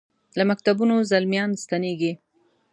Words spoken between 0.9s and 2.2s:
زلمیا ن ستنیږي